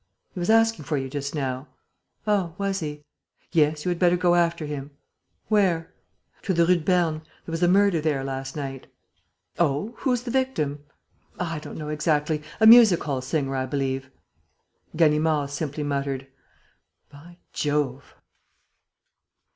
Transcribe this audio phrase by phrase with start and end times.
[0.33, 1.67] "He was asking for you just now."
[2.25, 3.03] "Oh, was he?"
[3.51, 4.89] "Yes, you had better go after him."
[5.47, 5.93] "Where?"
[6.41, 7.21] "To the Rue de Berne...
[7.45, 8.87] there was a murder there last night."
[9.59, 9.93] "Oh!
[9.99, 10.83] Who's the victim?"
[11.39, 12.41] "I don't know exactly...
[12.59, 14.09] a music hall singer, I believe."
[14.95, 16.25] Ganimard simply muttered:
[17.11, 18.15] "By Jove!"